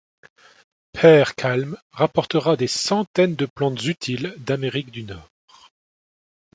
Pehr 0.93 1.27
Kalm 1.37 1.77
rapportera 1.91 2.55
des 2.57 2.65
centaines 2.67 3.35
de 3.35 3.45
plantes 3.45 3.85
utiles 3.85 4.33
d’Amérique 4.39 4.89
du 4.89 5.03
Nord. 5.03 5.29